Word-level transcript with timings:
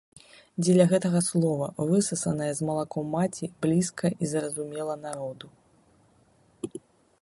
Дзеля 0.63 0.85
гэтага 0.93 1.19
слова, 1.25 1.67
выссанае 1.91 2.49
з 2.61 2.71
малаком 2.71 3.05
маці, 3.19 3.53
блізка 3.67 4.07
і 4.21 4.31
зразумела 4.35 4.95
народу. 5.07 5.47